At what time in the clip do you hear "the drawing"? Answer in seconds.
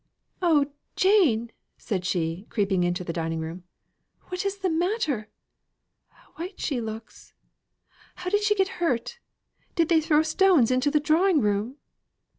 10.89-11.39